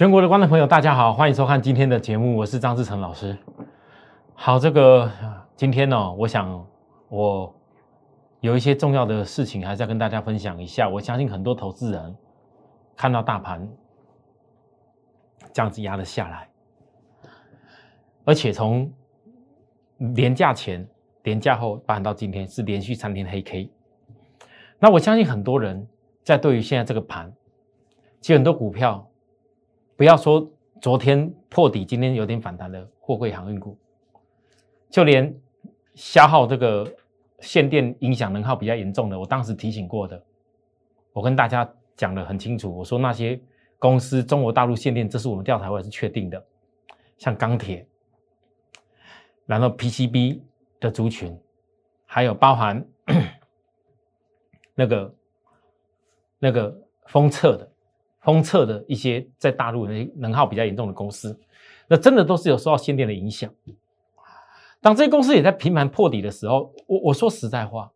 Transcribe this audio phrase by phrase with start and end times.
[0.00, 3.36] 全国的观众朋友，大家好，欢迎收看今天的节目，我是张志成老师。
[4.32, 5.12] 好，这个
[5.54, 6.66] 今天呢，我想
[7.10, 7.54] 我
[8.40, 10.88] 有一些重要的事情，还是要跟大家分享一下。
[10.88, 12.16] 我相信很多投资人
[12.96, 13.68] 看到大盘
[15.52, 16.48] 这样子压了下来，
[18.24, 18.90] 而且从
[19.98, 20.88] 年假前、
[21.22, 23.70] 年假后，包含到今天是连续三天黑 K。
[24.78, 25.86] 那我相信很多人
[26.24, 27.30] 在对于现在这个盘，
[28.22, 29.06] 其实很多股票。
[30.00, 30.50] 不要说
[30.80, 33.76] 昨天破底，今天有点反弹的货柜航运股，
[34.88, 35.38] 就连
[35.94, 36.90] 消耗这个
[37.40, 40.24] 限电影响能耗比较严重的，我当时提醒过的，
[41.12, 43.38] 我跟大家讲的很清楚，我说那些
[43.78, 46.42] 公司中国大陆限电，这是我们调查会是确定的，
[47.18, 47.86] 像钢铁，
[49.44, 50.40] 然后 PCB
[50.80, 51.38] 的族群，
[52.06, 52.82] 还有包含
[54.74, 55.14] 那个
[56.38, 57.70] 那个封测的。
[58.20, 61.40] 封测的一些在大陆能能耗比较严重的公司，
[61.88, 63.50] 那真的都是有受到限电的影响。
[64.80, 67.92] 当这些公司也在频繁破底的时候，我我说实在话，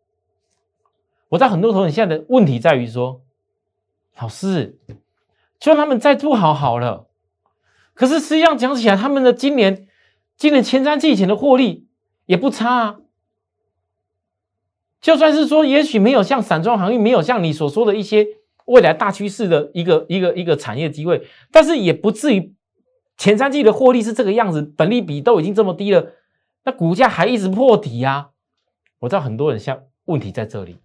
[1.29, 3.21] 我在很多投资人现在的问题在于说，
[4.19, 4.77] 老师，
[5.59, 7.07] 就算他们再做好好了，
[7.93, 9.87] 可是实际上讲起来，他们的今年
[10.35, 11.87] 今年前三季以前的获利
[12.25, 12.97] 也不差啊。
[14.99, 18.25] 就算是说，也许没有像散装航运，没有像你所说的一些。
[18.65, 22.53] 未来大趋势的一个一个一个产业机会，但是也不至于
[23.15, 26.13] 前三季的获利是这个样子，本利比都已经这么低了，
[26.63, 28.31] 那股价还一直破底呀？
[28.99, 30.79] 我知道很多人像问题在这里，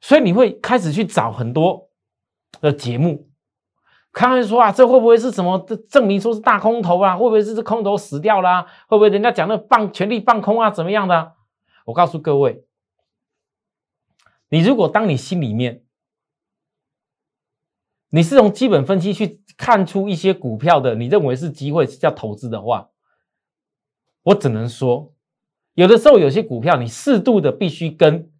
[0.00, 1.88] 所以你会开始去找很多
[2.60, 3.28] 的节目，
[4.12, 7.16] 看看说啊，这会不会是什么证明说是大空头啊？
[7.16, 8.66] 会不会是这空头死掉啦？
[8.88, 10.70] 会不会人家讲的放全力放空啊？
[10.70, 11.34] 怎么样的？
[11.84, 12.64] 我告诉各位，
[14.48, 15.84] 你如果当你心里面。
[18.10, 22.90] 你是从基本分析去看出一些股票的，你认为是机会是叫投资的话，
[24.22, 25.12] 我只能说，
[25.74, 28.30] 有的时候有些股票你适度的必须跟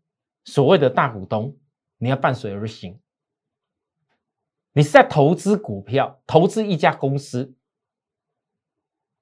[0.44, 1.56] 所谓的大股东
[1.98, 2.98] 你要伴随而行。
[4.72, 7.54] 你是在投资股票，投资一家公司，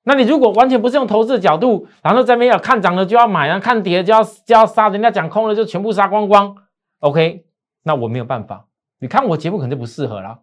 [0.03, 6.57] 那你如果完全不是用投资的角度，然后这边要看涨了就要买，然后看跌就要就要杀，人家讲空了就全部杀光光
[6.99, 7.47] ，OK，
[7.85, 8.69] 那我没有办法。
[9.05, 10.41] 你看我节目肯定不适合啦，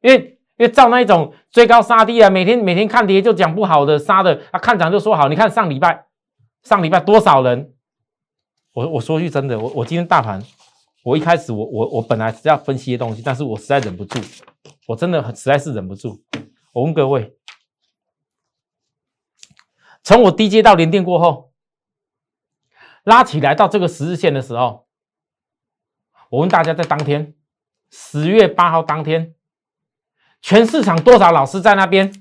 [0.00, 5.28] 因为因为照那一种追高杀低啊，每天每天看跌就讲不好的杀的啊，看涨就说好。
[5.28, 6.08] 你看上礼拜
[6.64, 7.72] 上礼拜多少人？
[8.72, 10.42] 我我说句真的，我我今天大盘，
[11.04, 14.20] 我一开始我我我本来是要分析的东西，但是我实在忍不住，
[14.88, 16.20] 我真的实在是忍不住。
[16.72, 17.36] 我问各位，
[20.02, 21.52] 从我低阶到连电过后，
[23.04, 24.88] 拉起来到这个十日线的时候，
[26.30, 27.32] 我问大家在当天。
[27.90, 29.34] 十月八号当天，
[30.42, 32.12] 全市场多少老师在那边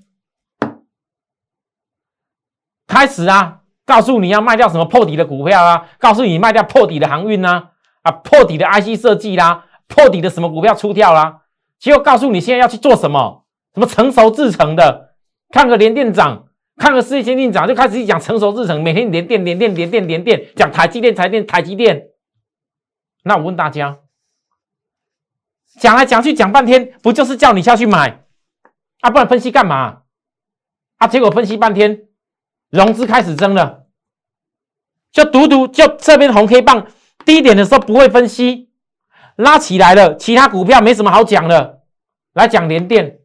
[2.88, 3.62] 开始啊？
[3.86, 5.90] 告诉你要卖掉什么破底的股票啊？
[6.00, 7.72] 告诉你卖掉破底的航运啊？
[8.02, 11.42] 啊，破底的 IC 设计啦，破底的什么股票出掉啦？
[11.78, 13.46] 结果告诉你现在要去做什么？
[13.74, 15.16] 什么成熟制成的？
[15.50, 16.48] 看个联电涨，
[16.78, 22.08] 看个世界先进涨，就开始讲成熟制成，每天连电连电连电连电，讲台积电台电台积电。
[23.24, 24.00] 那我问大家。
[25.80, 28.24] 讲来讲去讲半天，不就是叫你下去买
[29.02, 29.10] 啊？
[29.10, 30.04] 不然分析干嘛？
[30.98, 32.06] 啊，结果分析半天，
[32.70, 33.86] 融资开始增了，
[35.12, 36.88] 就独独就这边红黑棒
[37.26, 38.70] 低点的时候不会分析，
[39.36, 41.82] 拉起来了，其他股票没什么好讲的，
[42.34, 43.20] 来讲连电，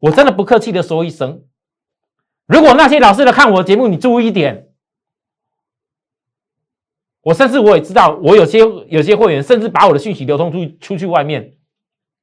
[0.00, 1.44] 我真的不客气的说一声，
[2.46, 4.68] 如果那些老师来看我的节目，你注意一点，
[7.22, 8.58] 我甚至我也知道，我有些
[8.88, 11.56] 有些会员甚至把我的讯息流通出出去外面。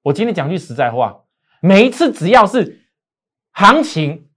[0.09, 1.21] 我今天讲句实在话，
[1.61, 2.81] 每一次只要是
[3.51, 4.27] 行情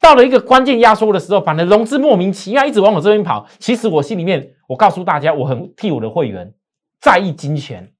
[0.00, 3.46] 到了一个关键压缩的时候，反正融资莫名其妙一直往我这边跑。
[3.58, 6.54] 其实我心里面，我告诉大家，我很替我的会员
[7.00, 7.92] 在意金钱。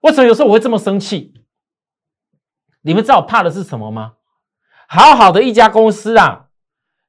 [0.00, 1.34] 为什么有时候我会这么生气？
[2.82, 4.14] 你们知道我怕的是什么吗？
[4.88, 6.46] 好好的一家公司啊，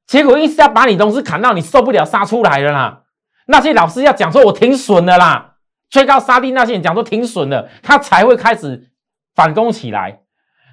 [0.06, 3.06] 结果一直要把你融资砍到你受不了，杀出来了啦。
[3.48, 5.57] 那些老师要讲说我停损的啦。
[5.90, 8.92] 追高杀低那些人讲都停损了，他才会开始
[9.34, 10.24] 反攻起来。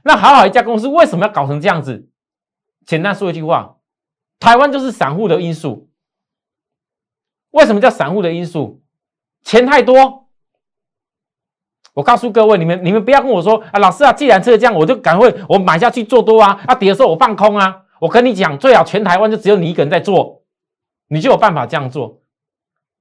[0.04, 2.08] 那好好一家公司为什么要搞成这样子？
[2.84, 3.76] 简单说一句话，
[4.38, 5.90] 台湾就是散户的因素。
[7.52, 8.82] 为什么叫散户的因素？
[9.42, 10.28] 钱太多。
[11.94, 17.82] 我告诉各位，你们你们不要跟我说啊，老师啊，既然是这样，我就赶快我买下去做多啊，啊跌的时候我放空啊。
[18.00, 20.42] 我跟你讲，最好全台湾就只有你一个人在做，
[21.06, 22.20] 你就有办法这样做。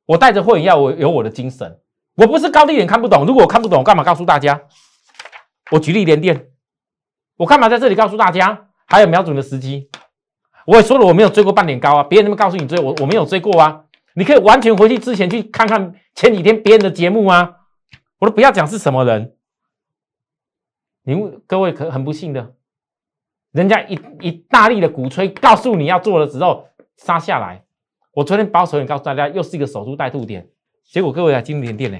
[0.05, 1.79] 我带着会员要我有我的精神。
[2.15, 4.61] 我不是高低点看不懂，如果我看不懂，我干嘛告诉大家？
[5.71, 6.51] 我举例连电，
[7.37, 9.89] 我干嘛在这里告诉大家还有瞄准的时机？
[10.65, 13.85] 我也说了，我没有追过半点高啊，别人那么告诉你追，我我没有追过啊。
[14.15, 17.55] 你可以完全回去之前去看看前几天别人的节目啊，
[18.19, 19.35] 我都不要讲是什么人。
[21.03, 21.15] 你
[21.47, 22.53] 各位可很不幸的，
[23.51, 27.65] 人家一一大力的鼓吹，告诉你要做的时候杀下来。
[28.11, 30.47] 我昨天保守点告诉大家，又是一个守株待兔点，
[30.83, 31.99] 结果各位啊，今天店呢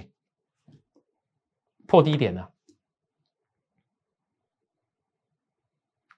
[1.88, 2.51] 破低点了，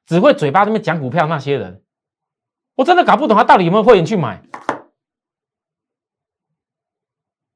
[0.05, 1.83] 只会嘴巴那边讲股票那些人，
[2.75, 4.43] 我真的搞不懂他到底有没有会员去买。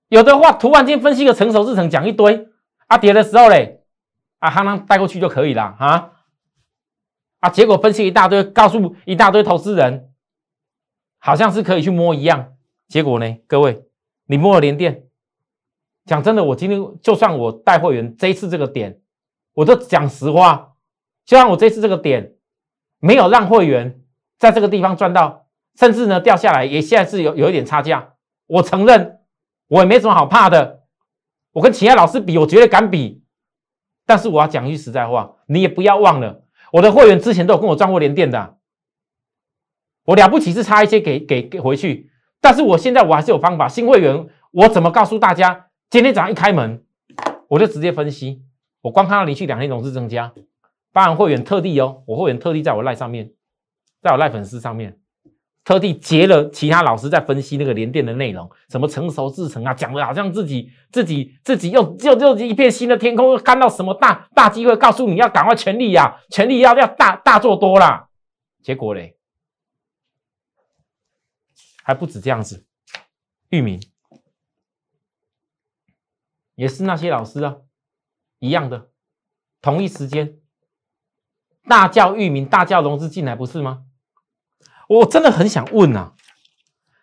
[0.08, 2.50] 有的话，突然间分析个成熟市场讲一堆，
[2.88, 3.78] 啊跌的时候嘞。
[4.40, 6.14] 啊，哈能带过去就可以了啊！
[7.42, 10.14] 啊，结果分析一大堆，告诉一大堆投资人，
[11.18, 12.56] 好像是可以去摸一样。
[12.88, 13.89] 结果呢，各位，
[14.32, 15.08] 你摸了连电，
[16.06, 19.02] 讲真的，我今天就算我带会员这一次这个点，
[19.54, 20.76] 我都讲实话，
[21.26, 22.36] 就算我这次这个点
[23.00, 24.04] 没有让会员
[24.38, 25.48] 在这个地方赚到，
[25.80, 28.14] 甚至呢掉下来，也现在是有有一点差价。
[28.46, 29.22] 我承认，
[29.68, 30.84] 我也没什么好怕的。
[31.54, 33.24] 我跟其他老师比，我绝对敢比。
[34.06, 36.44] 但是我要讲一句实在话，你也不要忘了，
[36.74, 38.60] 我的会员之前都有跟我赚过连电的，
[40.06, 42.09] 我了不起是差一些给给给回去，
[42.42, 43.68] 但是我现在我还是有方法。
[43.68, 45.68] 新会员我怎么告诉大家？
[45.90, 46.84] 今天早上一开门，
[47.48, 48.42] 我就直接分析，
[48.82, 50.32] 我光看到连续两天融资增加，
[50.94, 53.32] 包含会员特地哦，我会员特地在我赖上面，
[54.02, 54.98] 在我赖粉丝上面。
[55.66, 68.08] 特地截了其他老师在分析那个连电的内容，什么成熟制成啊，讲的好像自己自己自己又又又一片新的天空，看到什么大大机会，告诉你要赶快全力呀，全力要要大大做多啦。
[68.64, 69.16] 结果嘞，
[71.90, 72.68] 还不止这样子，
[73.50, 73.82] 域名
[76.54, 77.56] 也是那些老师啊，
[78.38, 78.92] 一样的，
[79.60, 80.40] 同一时间
[81.68, 83.86] 大叫域名，大叫融资进来，不是吗？
[84.88, 86.14] 我真的很想问啊，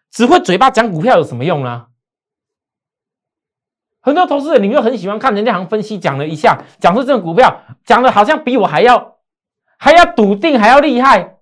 [0.09, 1.89] 只会嘴巴讲股票有什么用呢？
[4.01, 9.19] 很多投资人，你们又很喜欢看人家行分析，讲了一下，讲出这个股票，讲的好像比我还要
[9.79, 11.41] 还要笃定，还要厉害，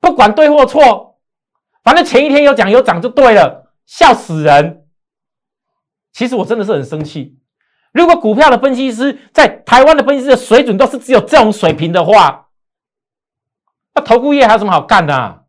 [0.00, 1.07] 不管对或错，
[1.82, 4.86] 反正前一天有讲有涨就对了，笑死人。
[6.12, 7.38] 其实我真的是很生气，
[7.92, 12.48] 如果股票的分析师在台湾的分析师的水准都是只有这种水平的话，
[13.94, 15.46] 那投顾业还有什么好干的？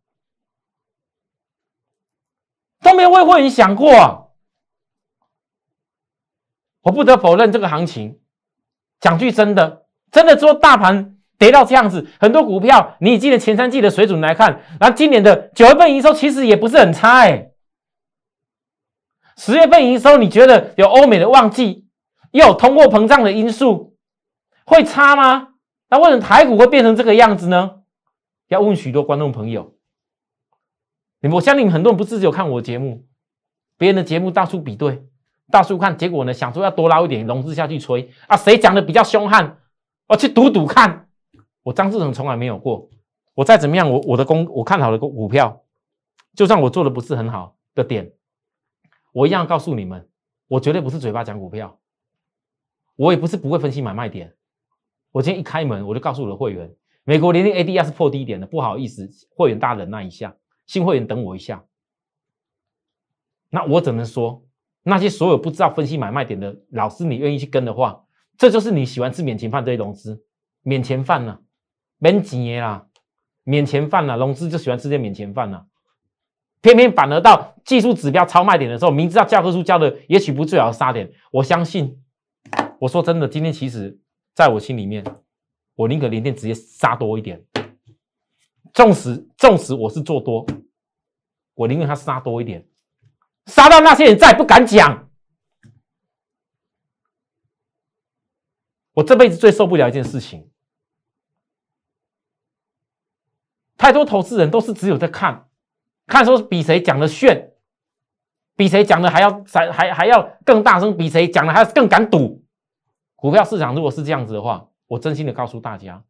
[2.81, 4.35] 都没有为会员想过，
[6.81, 8.21] 我不得否认这个行情。
[8.99, 17.49] 讲句真的，真的说大盘跌到这样子，很多股票你以今年前三季的水准来看，然后今年的九月份营收其实也不是很差哎。
[19.37, 21.87] 十月份营收你觉得有欧美的旺季，
[22.31, 23.95] 又有通货膨胀的因素，
[24.65, 25.47] 会差吗？
[25.89, 27.77] 那为什么台股会变成这个样子呢？
[28.49, 29.75] 要问许多观众朋友。
[31.21, 33.05] 你们，我相信很多人不是只有看我节目，
[33.77, 35.03] 别人的节目到处比对，
[35.49, 39.57] 到处看，结果呢，想说要多捞一点融资下去吹啊，谁讲的比较凶悍，
[40.07, 41.08] 我去赌赌看。
[41.63, 42.89] 我张志成从来没有过，
[43.33, 45.63] 我再怎么样，我我的公我看好的股票，
[46.35, 48.13] 就算我做的不是很好的点，
[49.11, 50.09] 我一样告诉你们，
[50.47, 51.79] 我绝对不是嘴巴讲股票，
[52.95, 54.35] 我也不是不会分析买卖点。
[55.11, 60.35] 我今天一开门，我就告诉我的会员，美国连电 ADR 是破低点的，不好意思，会员大忍耐一下。
[60.67, 61.65] 新会员等我一下，
[63.49, 64.45] 那我只能说，
[64.83, 68.05] 那些所有不知道分析买卖点的老师，你愿意去跟的话，
[68.37, 70.23] 这就是你喜欢吃免钱饭这些融资，
[70.61, 71.39] 免钱饭呢，
[71.99, 72.87] 免钱啦，
[73.43, 75.67] 免钱饭啦，融资就喜欢吃这免钱饭啦，
[76.61, 82.01] 偏偏反而到技术指标超卖点的时候，明知道教科书教的也许不最好的杀点，我相信，
[82.79, 83.99] 我说真的，今天其实
[84.33, 85.05] 在我心里面，
[85.75, 87.45] 我宁可连电直接杀多一点。
[88.71, 90.45] 纵使纵使我是做多，
[91.55, 92.65] 我宁愿他杀多一点，
[93.47, 95.09] 杀到那些人再也不敢讲。
[98.93, 100.48] 我这辈子最受不了一件事情，
[103.79, 105.47] 太多投资人都是只有在看，
[106.05, 107.53] 看说比谁讲的炫，
[108.57, 112.43] 比谁讲的还要还还还要更大声，比谁讲的还要更敢赌。
[113.15, 116.03] 股票市场如果是这样子的话，我真心的告诉大家。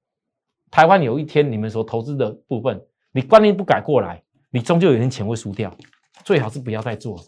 [0.71, 5.71] 台湾有一天，你们所投资的部分，你观念不改过来，你终究有一天钱会输掉。
[6.23, 7.19] 最好是不要再做。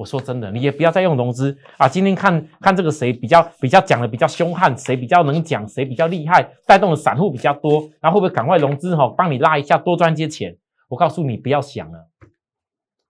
[0.00, 1.86] 我说真的，你也不要再用融资啊！
[1.86, 10.56] 今天看看这个谁比较比较讲的比较凶悍，谁比较能讲，谁比较厉害，带动的散户比较多，然后会不会赶快融资哈，帮你拉一下，多赚些钱？
[10.88, 12.08] 我告诉你，不要想了。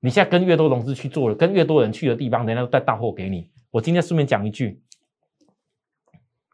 [0.01, 3.53] 你现在跟越多融资去做了，跟越多人去的地方，人家都带大货给你。
[3.71, 4.83] 我今天顺便讲一句，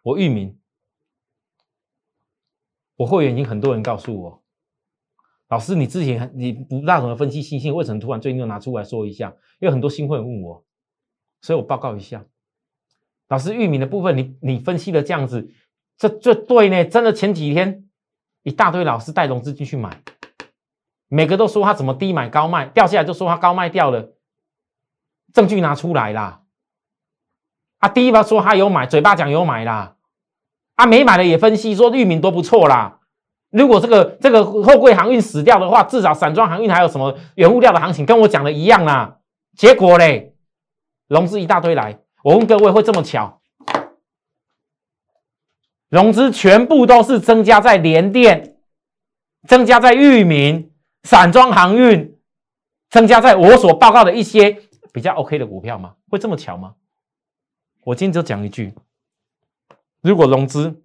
[0.03, 0.55] 我域名。
[2.97, 4.43] 我会员已经很多人告诉我，
[5.49, 9.33] 老师，你之前你不大怎么分析星星，为什么突然最近又拿出来说一下？
[9.61, 10.65] 因为很多新会员问我，
[11.41, 12.25] 所以我报告一下。
[13.29, 15.49] 老师，玉米的部分，你你分析的这样子，
[15.97, 16.85] 这这对呢？
[16.85, 17.89] 真的前几天
[18.43, 20.03] 一大堆老师带融资进去买，
[21.09, 24.15] 每个都说他怎么低买高卖，掉下来就说他高卖掉了，
[25.33, 26.43] 证据拿出来啦。
[27.79, 29.97] 啊，第一把说他有买，嘴巴讲有买啦，
[30.75, 32.96] 啊没买的也分析说玉米都不错啦。
[33.57, 39.17] 如果这个这个货柜航运死掉的话，至少散装航运还有什么原物料的行情跟我讲的一样啦。
[39.57, 40.35] 结果嘞，
[41.09, 41.99] 融资一大堆来。
[42.23, 43.41] 我问各位，会这么巧？
[45.89, 48.59] 融资全部都是增加在联电，
[49.49, 50.71] 增加在域名、
[51.05, 52.19] 散装航运，
[52.91, 54.59] 增加在我所报告的一些
[54.93, 55.95] 比较 OK 的股票吗？
[56.11, 56.75] 会这么巧吗？
[57.85, 58.75] 我今天就讲一句：
[60.03, 60.83] 如果融资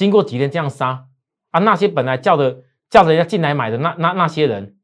[0.00, 1.08] 经过几天这样杀
[1.50, 4.78] 啊，那些本来叫的叫人家进来买的那那那些人。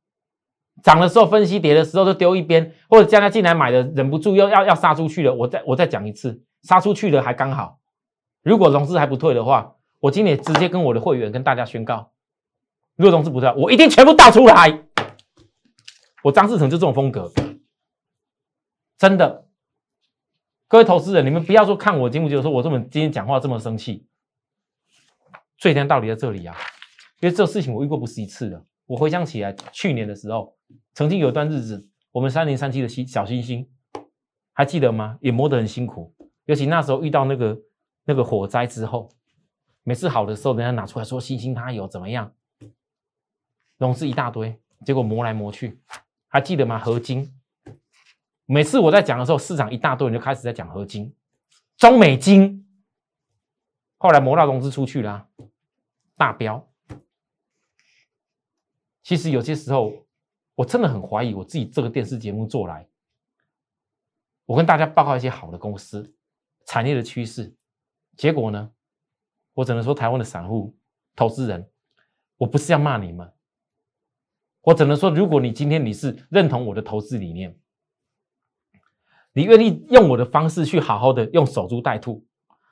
[0.82, 5.32] 涨的时候分析，跌的时候就丢一边，或者叫他进来买的忍不住又要要杀出去了。
[5.32, 7.78] 我再我再讲一次，杀出去了还刚好。
[8.42, 12.11] 如果融资还不退的话，我今天直接跟我的会员跟大家宣告，
[12.94, 14.82] 如果融资不退，我一定全部倒出来。
[16.25, 17.32] 我张志成就这种风格，
[18.99, 19.46] 真的。
[20.68, 24.06] 各位投资人，你们不要说看我节目就说我这么今天讲话这么生气，
[25.56, 26.56] 最天道理在这里啊，
[27.20, 28.64] 因为这事情我遇过不是一次的。
[28.86, 30.54] 我回想起来，去年的时候。
[30.94, 33.68] 曾经有一段日子，我们三零三七的星小星星，
[34.54, 35.18] 还记得吗？
[35.20, 36.14] 也磨得很辛苦，
[36.46, 37.58] 尤其那时候遇到那个
[38.06, 39.10] 那个火灾之后，
[39.82, 42.32] 每次好的时候，人家拿出来说星星它有怎么样，
[43.76, 45.78] 融资一大堆，结果磨来磨去，
[46.28, 46.78] 还记得吗？
[46.78, 47.30] 合金，
[48.46, 51.14] 每次我在讲的时候，市场一大堆人就开始在讲合金，
[51.76, 52.65] 中美金，
[53.98, 55.28] 后来摩纳融资出去了，
[56.16, 56.68] 大标。
[59.02, 60.04] 其实有些时候。
[60.56, 62.88] 我真的很怀疑我自己这个电视节目做来，
[64.46, 66.14] 我跟大家报告一些好的公司、
[66.64, 67.54] 产业的趋势，
[68.16, 68.72] 结果呢，
[69.52, 70.74] 我只能说台湾的散户
[71.14, 71.70] 投资人，
[72.38, 73.30] 我不是要骂你们，
[74.62, 77.60] 我只能说，如果你今天你是认同我的投资理念，
[79.34, 82.26] 你愿意用我的方式去好好的用守株待兔，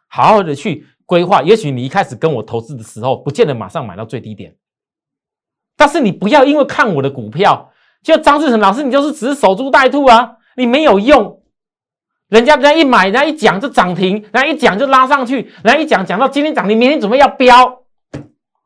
[0.09, 4.57] 好好的去规划，也许你一开始跟我投资的时候，不见得马上买到最低点，
[5.77, 7.71] 但是你不要因为看我的股票。
[8.03, 11.43] 就张志成老师，你就是只是守株待兔啊，你没有用。
[12.29, 17.83] 人家人家一买，人家一讲就涨停，人家一讲就拉上去，人家一讲讲到今天涨停，明天准备要飙，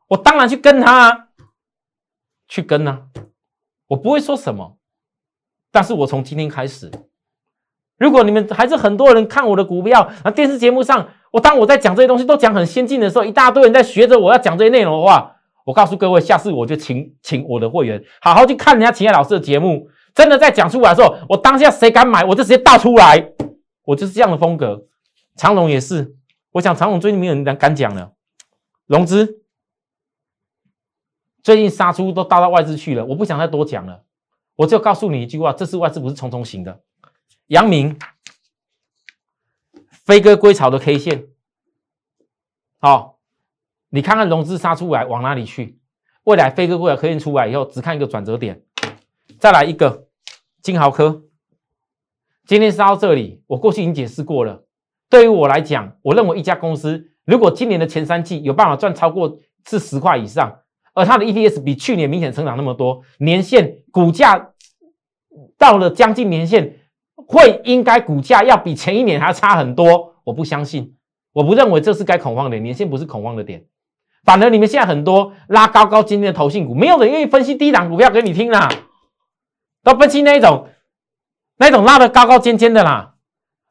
[0.09, 1.27] 我当然去跟他啊，
[2.49, 3.07] 去跟啊，
[3.87, 4.77] 我不会说什么。
[5.71, 6.91] 但是我从今天开始，
[7.99, 15.35] 如果你们还是很多人看我的股票，啊，电视节目上，我当我在讲这些东西都讲很先进的时候，一大堆人在学着我要讲这些内容的话。
[15.65, 23.33] 我告诉各位，下次我就请请我的会员好好去看人家秦爱老师的节目，真的在讲出来的时候，我当下谁敢买，我就直接倒出来，
[23.83, 24.85] 我就是这样的风格。
[25.35, 26.15] 长龙也是，
[26.53, 28.13] 我想长龙最近没有人敢讲了。
[28.87, 29.41] 融资
[31.43, 34.01] 最近杀出都倒到外资去了，我不想再多讲了，
[34.55, 36.79] 我就告诉你一句话：这次外资不是匆匆型的。
[37.49, 37.97] 阳明
[39.91, 41.25] 飞鸽归巢的 K 线，
[42.79, 43.17] 好。
[43.91, 45.79] 你看看融资杀出来往哪里去？
[46.25, 48.61] 未来飞鸽过来可以出来以后，只看一个转折点。
[49.39, 50.07] 再来一个
[50.61, 51.23] 金豪科，
[52.45, 54.67] 今天杀到这里，我过去已经解释过了。
[55.09, 60.59] 对于我来讲，我认为一家公司如果今年的前三季有办法赚超过是十块以上，
[60.93, 64.51] 而它的 EPS 比去年明显成长那么多，年限股价
[65.57, 66.78] 到了将近年限，
[67.27, 70.15] 会应该股价要比前一年还要差很多。
[70.23, 70.93] 我不相信，
[71.33, 73.63] 我不认为这是该恐慌的年限，不是恐慌的点。
[74.23, 78.69] 反而你们现在很多拉高高今天的投信股，没有人愿意分析低档股票给你听啦，
[79.83, 80.67] 都分析那一种，
[81.57, 83.15] 那种拉的高高尖尖的啦。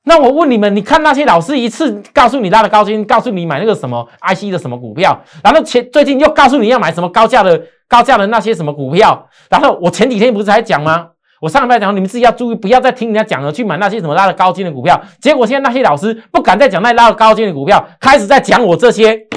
[0.04, 11.10] 那我问你们，你看那些老师一次告诉你拉的高尖，告诉你买那个什么 IC 的什么股票，然后前最近又告诉你要买什么高价的高价的那些什么股票，然后我前几天不是还讲吗？
[11.40, 15.00] 我上礼拜讲你们自己要注意，不要再听人家讲了，去买那些什么拉的高尖的股票。
[15.20, 19.28] 结果现在那些老师不敢再讲那拉的高尖的股票，开始在讲我这些。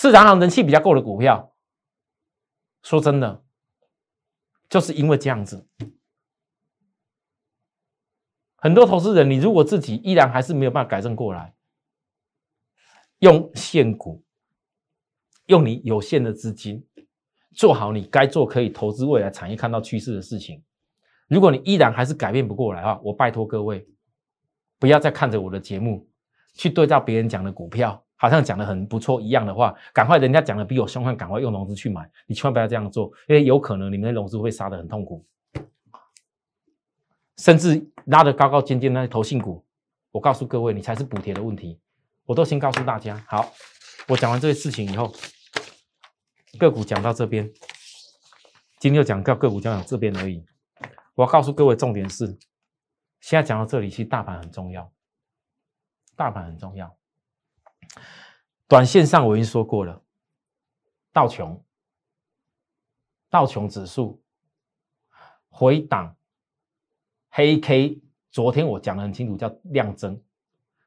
[0.00, 1.52] 市场上人气比较够的股票，
[2.84, 3.42] 说真的，
[4.68, 5.66] 就是因为这样子，
[8.54, 11.52] 很多投资人，你如果自己依然还是没有办法改正过来，
[13.18, 14.22] 用现股，
[15.46, 16.86] 用你有限的资金，
[17.56, 20.62] 做好你该做可以投资未来产业看到趋势的事情。
[21.28, 23.86] 如果你依然还是改变不过来啊，我拜托各位，
[24.78, 26.08] 不要再看着我的节目
[26.54, 28.02] 去对照别人讲的股票。
[28.20, 35.24] 好像讲的很不错一样的话，赶快人家讲的比我凶悍，赶快用融资去买，你千万不要这样做，因为有可能你们的融资会杀的很痛苦，
[37.36, 39.64] 甚至拉的高高尖尖那些头性股，
[40.10, 41.78] 我告诉各位，你才是补贴的问题，
[42.24, 43.24] 我都先告诉大家。
[43.28, 43.52] 好，
[44.08, 45.14] 我讲完这些事情以后，
[46.58, 47.48] 个股讲到这边，
[48.80, 50.44] 今天就讲到个股讲到这边而已。
[51.18, 52.26] 我要告诉各位，重点是
[53.18, 54.88] 现在讲到这里，其实大盘很重要，
[56.14, 56.96] 大盘很重要。
[58.68, 60.00] 短线上我已经说过了，
[61.12, 61.64] 道琼、
[63.28, 64.22] 道琼指数
[65.48, 66.16] 回档
[67.30, 70.22] 黑 K，昨天我讲的很清楚，叫量增，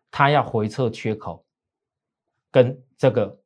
[0.09, 1.45] 它要回撤缺口，
[2.49, 3.37] 跟这个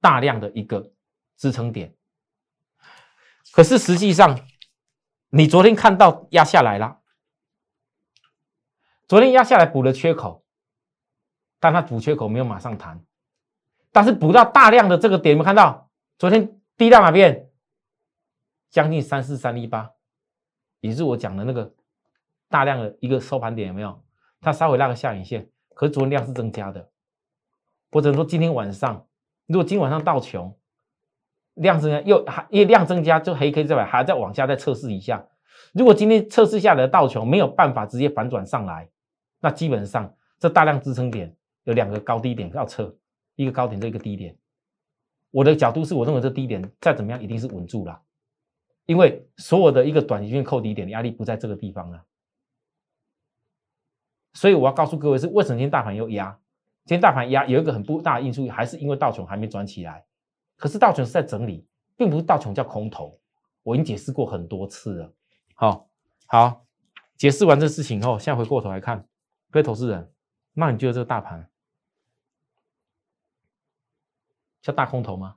[0.00, 0.92] 大量的一个
[1.36, 1.92] 支撑点。
[3.50, 4.38] 可是实际上，
[5.30, 7.00] 你昨天看到压下来了，
[9.06, 10.44] 昨天压下来补了缺口。
[11.60, 13.04] 但它补缺口没有马上弹，
[13.90, 15.90] 但是补到大量的这个点，有没有看到？
[16.16, 17.50] 昨天低到哪边？
[18.70, 19.90] 将近三四三一八，
[20.78, 21.74] 也是我讲的那个
[22.48, 24.04] 大量的一个收盘点，有没有？
[24.40, 26.88] 它稍微拉个下影线，可是昨天量是增加的。
[27.90, 29.08] 或者说今天晚上，
[29.46, 30.56] 如果今晚上到穷，
[31.58, 35.26] 量增加又还因为量增加，就黑 K 这边还在往下再测试一下。
[35.72, 38.88] 如果今天测试下来的道琼没有办法直接反转上来，
[39.40, 41.34] 那基本上这大量支撑点。
[41.64, 42.96] 有两个高低点要测，
[43.36, 44.34] 一个高点，这一个低点。
[45.30, 48.00] 我的角度是我认为这低点再怎么样一定是稳住了，
[48.86, 52.02] 因为所有的一个短期线扣低点的压力不在这个地方了。
[54.32, 56.38] 所以我要告诉各位是为什么今天大盘又压？
[56.86, 60.06] 今天大盘压有一个很不大的因素，还是因为道琼还没转起来。
[60.58, 63.18] 可是道琼是在整理，并不是道琼叫空头。
[63.62, 65.12] 我已经解释过很多次了。
[65.54, 65.88] 好，
[66.26, 66.66] 好，
[67.16, 69.08] 解释完这事情后，现在回过头来看，
[69.50, 70.12] 各位投资人，
[70.52, 71.48] 那你觉得这个大盘？
[74.60, 75.36] 叫大空头吗？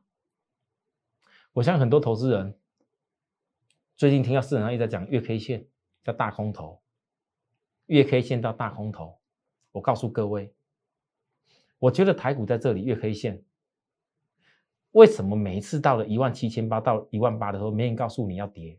[1.54, 2.58] 我相信很多投资人
[3.96, 5.68] 最近听到市场上一直在讲月 K 线
[6.04, 6.82] 叫大空头，
[7.86, 9.20] 月 K 线到大空头。
[9.72, 10.54] 我告诉各位，
[11.80, 13.44] 我觉得台股在这里月 K 线，
[14.92, 18.78] 为什么每一次到了一万七千八到一万八的时候，没人告诉你要跌？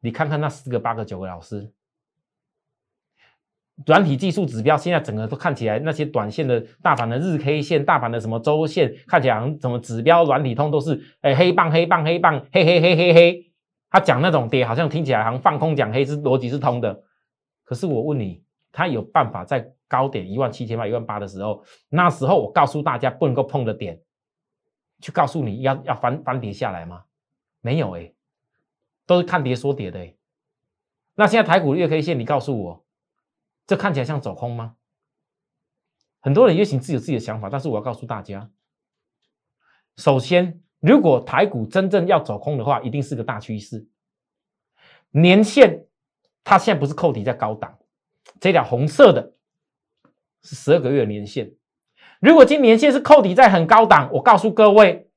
[0.00, 1.72] 你看看那四个、八个、九个老师。
[3.86, 13.52] 软体技术指标现在整个都看起来，那些短线的大盘的日 K 线、大盘的什么周线，看起来好像什么指标软体通都是哎黑棒黑棒黑棒黑黑黑黑黑。
[13.88, 17.02] 他讲那种跌，好像听起来好像放空讲黑是逻辑是通的。
[17.64, 23.98] 可是我问你，他有办法在高点一万七千八、一万八的时候，那时候我告诉大家不能够碰的点，
[25.00, 27.04] 去告诉你要要翻翻跌下来吗？
[27.60, 28.12] 没有哎，
[29.06, 30.14] 都是看跌说跌的哎。
[31.14, 32.84] 那现在台股月 K 线，你告诉我。
[33.66, 34.74] 这看起来像走空吗？
[36.18, 38.50] 很多人也许自己有自己的想法，但是我要告诉大家，
[39.96, 43.86] 首先，如果台股真正要走空的话，一定是个大趋势。
[45.10, 45.86] 年线
[46.42, 47.78] 它现在不是扣底在高档，
[48.40, 49.34] 这条红色的
[50.42, 51.54] 是十二个月年线。
[52.20, 55.08] 如果今年线是扣底在很高档，我告诉各位，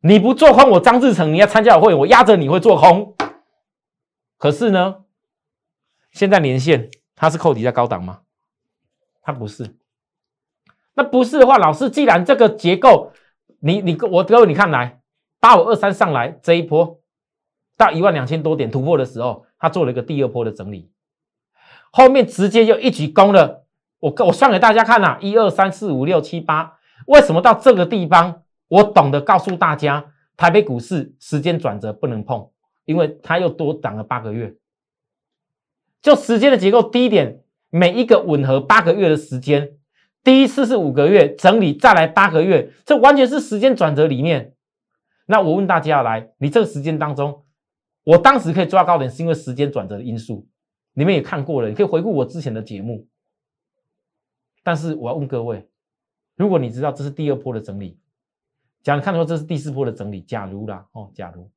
[0.00, 3.16] 你不做空，我张志成你要参加我会，我压着你会做空。
[4.36, 4.96] 可是呢？
[6.12, 8.20] 现在年线它是扣底在高档吗？
[9.22, 9.74] 它不是。
[10.92, 13.12] 那不是的话，老师，既然这个结构，
[13.60, 15.00] 你你我各位你看来，
[15.40, 17.00] 八五二三上来这一波
[17.76, 20.92] 到一万两千多点突破的时候，它做了一个第二波的整理，
[21.90, 23.63] 后面直接就一举攻了。
[24.04, 32.50] 我我算给大家看呐，一二三四五六七八，为什么到这个地方，我懂得告诉大家，台北股市时间转折不能碰，
[32.84, 34.54] 因为它又多涨了八个月。
[36.02, 37.40] 就时间的结构，低点
[37.70, 39.70] 每一个吻合八个月的时间，
[40.22, 44.52] 第一次是五个月整理，再来八个月，这完全是时间转折里面。
[45.24, 47.44] 那我问大家来，你这个时间当中，
[48.04, 50.46] 我当时可以抓高点，是因为时间转折的因素，
[50.92, 53.06] 你们也看过了，你可以回顾我之前的节目。
[54.64, 55.68] 但是我要问各位，
[56.34, 57.96] 如果你知道这是第二波的整理，
[58.82, 61.48] 假如看说这是第四波的整理，假如啦哦，假如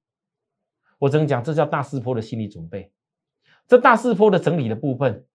[1.00, 2.92] 我只能讲这叫大四波的心理准备。
[3.68, 5.26] 这大四波的整理的部分，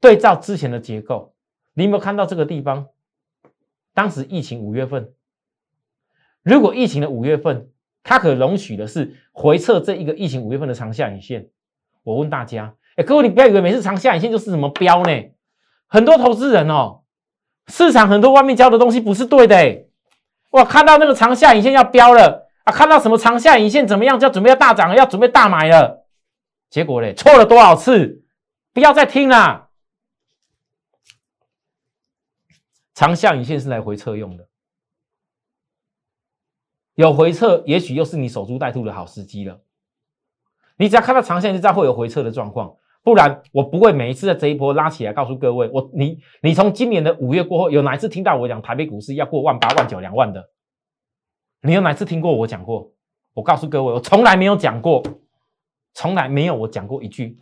[0.00, 1.34] 对照之前的结构，
[1.74, 2.88] 你有没有看到这个地方？
[3.94, 5.12] 当时疫情五月份，
[6.42, 7.70] 如果疫情的五月份，
[8.02, 11.50] 它可容许的是回撤这一个疫情五月份的长下影线。
[12.02, 15.10] 我问大家，哎，各位，你不要以为每次长下影线就是什么标呢？
[15.92, 17.02] 很多投资人哦，
[17.66, 19.54] 市场很多外面教的东西不是对的。
[19.54, 19.84] 哎，
[20.52, 26.06] 哇，看到那个长下影线要飙了啊，看到什么长下影线怎么样，就要准备要大涨了，要准备大买了。
[26.70, 28.24] 结果嘞，错了多少次？
[28.72, 29.68] 不要再听了。
[32.94, 34.48] 长下影线是来回撤用的，
[36.94, 39.60] 有回撤，也许又是你守株待兔的好时机了。
[40.76, 50.50] 你只要看到长线，就知道会有回撤的状况，不然我不会每一次在这一波拉起来告诉各位，我你你从今年的五月过后，有哪一次听到我讲台北股市要过万八万九两万的？
[51.62, 52.92] 你有哪一次听过我讲过？
[53.34, 55.02] 我告诉各位，我从来没有讲过，
[55.94, 57.38] 从来没有我讲过一句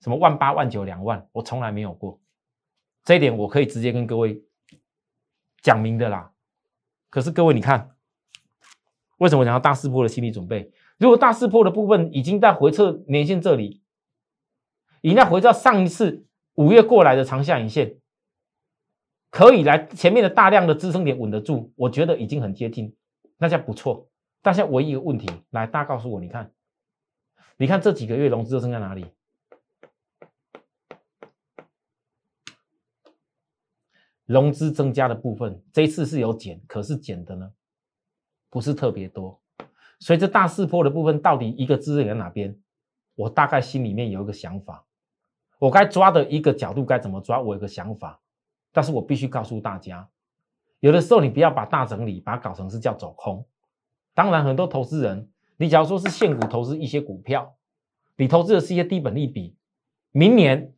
[0.00, 2.20] 什么万八万九两万，我从来没有过。
[3.04, 4.42] 这一点我可以直接跟各位
[5.62, 6.32] 讲明的啦。
[7.08, 7.92] 可是各位，你看，
[9.18, 10.70] 为什么讲到大四波的心理准备？
[10.98, 13.80] 如果大四波的部分已经在回撤年线这里，
[15.00, 17.96] 已经在回到上一次五月过来的长下影线，
[19.30, 22.96] 可以来前面的大量的支撑点稳得住，我觉得已经很接近，
[23.36, 24.08] 那叫不错。
[24.42, 26.52] 但是唯一一个问题，来，大家告诉我，你看，
[27.56, 29.06] 你看这几个月融资都剩在哪里？
[34.24, 37.50] 融资增加的部分，这一次是有减，可是减的呢，
[38.50, 39.40] 不是特别多。
[40.00, 42.56] 所以这大四坡的部分，到底一个支撑在哪边？
[43.14, 44.86] 我大概心里面有一个想法，
[45.58, 47.40] 我该抓的一个角度该怎么抓？
[47.40, 48.20] 我有个想法，
[48.72, 50.08] 但是我必须告诉大家，
[50.80, 53.44] 有的时候你不要把大整理把它搞成是叫走空。
[54.14, 57.56] 当然，很多投资人，你假如说是现股投资一些股票，
[58.16, 59.56] 你投资的是一些低本利比，
[60.12, 60.72] 明年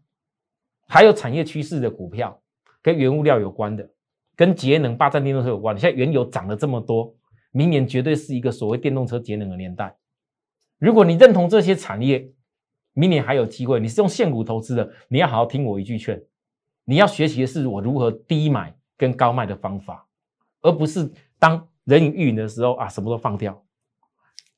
[0.87, 2.41] 还有产业趋势的股票，
[2.83, 3.89] 跟原物料有关的，
[4.37, 7.15] 跟节能、霸占电动车有关的，现在原油涨了这么多。
[7.53, 9.97] 明年绝对是一个所谓电动车节能的年代。
[10.79, 12.31] 如果你认同这些产业，
[13.01, 13.81] 明年还有机会。
[13.81, 16.23] 你是用现股投资的，你要好好听我一句劝。
[16.85, 20.07] 你要学习的是我如何低买跟高卖的方法，
[20.61, 23.65] 而不是当人云亦云的时候啊，什么都放掉。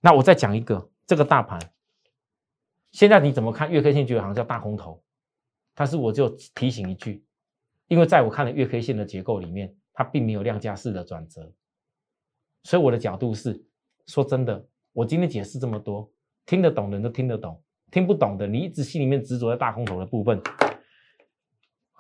[0.01, 1.61] 那我再讲一个，这个大盘
[2.91, 3.71] 现在你怎么看？
[3.71, 5.01] 月 K 线觉得好像叫大空头，
[5.73, 7.25] 但是我就提醒一句，
[7.87, 11.53] 因为在我看的月 K 线的结构里面，它并没有量价式的转折。
[12.65, 13.65] 所以我的角度是，
[14.07, 16.11] 说真的，我今天解释这么多，
[16.45, 20.41] 听得懂的人都听得懂，听不懂的，你一直心里面执着在大空头的部分，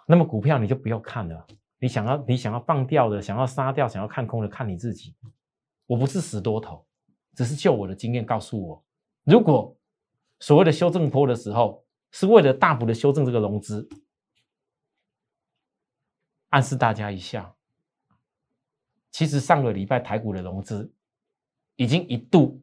[0.06, 1.46] 那么股票你就不要看了。
[1.78, 5.14] 你想要你想要放掉的，想要杀掉，想要看空的，看你自己。
[5.86, 6.86] 我不是死多头，
[7.34, 8.82] 只是就我的经验告诉我，
[9.24, 9.76] 如果
[10.38, 13.86] 所谓的修正坡的时候，是为了大幅的修正这个融资，
[16.48, 17.54] 暗示大家一下。
[19.10, 20.90] 其实上个礼拜台股的融资
[21.76, 22.61] 已经一度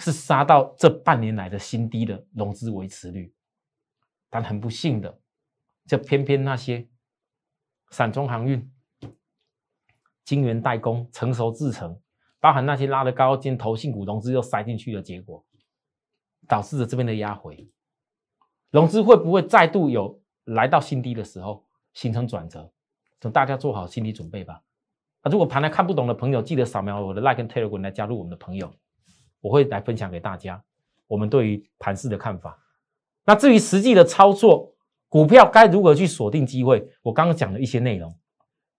[0.00, 3.32] 是杀到这半年来的新低的融资维持率，
[4.28, 5.20] 但很不幸的，
[5.86, 6.88] 就偏偏那些
[7.90, 8.72] 散装航运、
[10.24, 12.00] 晶圆代工、成熟制成，
[12.40, 15.44] 包含那些拉得高、进投信股融资又塞进去的结果，
[16.48, 17.68] 导致了这边的压回。
[18.70, 22.72] 融资会不会再度有来到新低的时候形成转折？
[23.18, 24.62] 等大家做好心理准备吧。
[25.20, 28.72] 啊，如果盘来看不懂的朋友，记得扫描我的 Like 跟 Telegram 来加入我们的朋友，
[29.40, 30.62] 我会来分享给大家
[31.06, 32.58] 我们对于盘市的看法。
[33.26, 34.72] 那至于实际的操作，
[35.08, 36.86] 股票该如何去锁定机会？
[37.02, 38.14] 我刚刚讲了一些内容，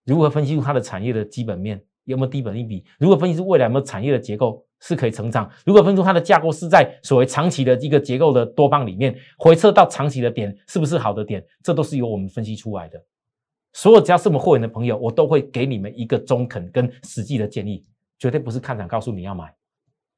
[0.06, 2.84] 如何分析出它的产业的基本面有没有低本一比？
[3.00, 5.50] 如何分析出未来有没有产业的结构是可以成长？
[5.66, 11.46] 如何分析出它的架构是在所谓长期的一个结构的多方里面回撤到长期的点是不是好的点？
[11.64, 13.02] 这都是由我们分析出来的。
[13.74, 17.86] 所有只要是我们会员的朋友，我都会给你们一个中肯跟实际的建议，
[18.20, 19.54] 绝对不是看涨告诉你要买，